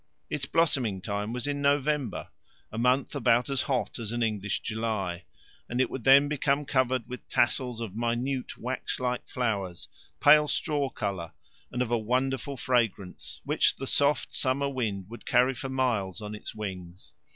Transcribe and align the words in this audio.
Its 0.31 0.47
blossoming 0.47 0.99
time 0.99 1.31
was 1.31 1.45
in 1.45 1.61
November 1.61 2.29
a 2.71 2.77
month 2.79 3.13
about 3.13 3.51
as 3.51 3.61
hot 3.61 3.99
as 3.99 4.11
an 4.11 4.23
English 4.23 4.61
July 4.61 5.25
and 5.69 5.79
it 5.79 5.91
would 5.91 6.03
then 6.03 6.27
become 6.27 6.65
covered 6.65 7.07
with 7.07 7.29
tassels 7.29 7.79
of 7.79 7.93
minute 7.95 8.57
wax 8.57 8.99
like 8.99 9.27
flowers, 9.27 9.87
pale 10.19 10.47
straw 10.47 10.89
colour, 10.89 11.33
and 11.71 11.83
of 11.83 11.91
a 11.91 11.99
wonderful 11.99 12.57
fragrance, 12.57 13.41
which 13.43 13.75
the 13.75 13.85
soft 13.85 14.35
summer 14.35 14.67
wind 14.69 15.07
would 15.07 15.23
carry 15.23 15.53
for 15.53 15.69
miles 15.69 16.19
on 16.19 16.33
its 16.33 16.55
wings. 16.55 17.13